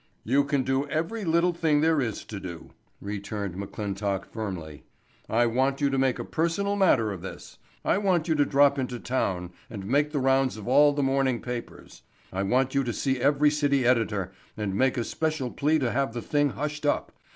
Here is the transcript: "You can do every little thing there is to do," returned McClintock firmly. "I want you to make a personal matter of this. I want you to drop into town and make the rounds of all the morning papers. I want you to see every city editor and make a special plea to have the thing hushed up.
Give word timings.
"You 0.23 0.43
can 0.45 0.63
do 0.63 0.87
every 0.87 1.23
little 1.23 1.53
thing 1.53 1.81
there 1.81 2.01
is 2.01 2.25
to 2.25 2.39
do," 2.39 2.71
returned 2.99 3.53
McClintock 3.53 4.25
firmly. 4.25 4.83
"I 5.29 5.45
want 5.45 5.79
you 5.79 5.91
to 5.91 5.97
make 5.99 6.17
a 6.17 6.25
personal 6.25 6.75
matter 6.75 7.11
of 7.11 7.21
this. 7.21 7.59
I 7.85 7.99
want 7.99 8.27
you 8.27 8.33
to 8.33 8.43
drop 8.43 8.79
into 8.79 8.97
town 8.99 9.51
and 9.69 9.85
make 9.85 10.09
the 10.11 10.17
rounds 10.17 10.57
of 10.57 10.67
all 10.67 10.91
the 10.91 11.03
morning 11.03 11.39
papers. 11.39 12.01
I 12.33 12.41
want 12.41 12.73
you 12.73 12.83
to 12.83 12.91
see 12.93 13.19
every 13.19 13.51
city 13.51 13.85
editor 13.85 14.31
and 14.57 14.73
make 14.73 14.97
a 14.97 15.03
special 15.03 15.51
plea 15.51 15.77
to 15.77 15.91
have 15.91 16.13
the 16.13 16.21
thing 16.23 16.49
hushed 16.49 16.87
up. 16.87 17.11